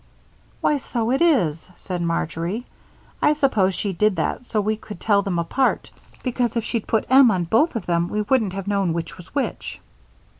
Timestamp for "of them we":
7.75-8.23